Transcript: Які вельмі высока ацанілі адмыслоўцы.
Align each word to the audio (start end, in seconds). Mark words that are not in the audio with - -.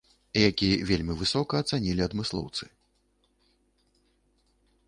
Які 0.49 0.69
вельмі 0.91 1.13
высока 1.19 1.53
ацанілі 1.65 2.01
адмыслоўцы. 2.07 2.71